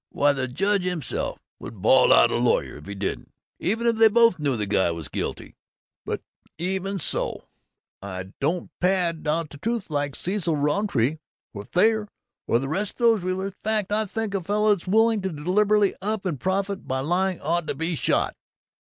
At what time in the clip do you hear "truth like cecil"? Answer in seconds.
9.59-10.55